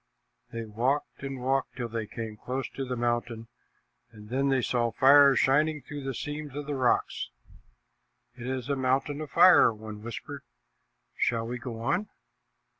[0.51, 3.47] They walked and walked till they came close to the mountain,
[4.11, 7.29] and then they saw fire shining through the seams of the rocks.
[8.33, 10.41] "It is a mountain of fire," one whispered.
[11.15, 12.09] "Shall we go on?"